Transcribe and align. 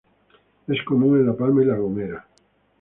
Es 0.67 0.81
común 0.83 1.19
en 1.19 1.27
La 1.27 1.35
Palma 1.37 1.61
y 1.61 1.65
La 1.65 1.75
Gomera. 1.77 2.25